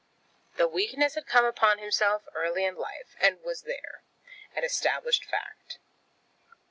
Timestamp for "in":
2.65-2.73